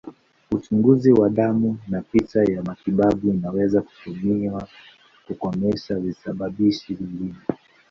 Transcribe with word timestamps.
Uchunguzi 0.51 1.11
wa 1.13 1.29
damu 1.29 1.77
na 1.87 2.01
picha 2.01 2.43
ya 2.43 2.63
matibabu 2.63 3.33
inaweza 3.33 3.81
kutumiwa 3.81 4.67
kukomesha 5.27 5.95
visababishi 5.95 6.93
vingine. 6.93 7.35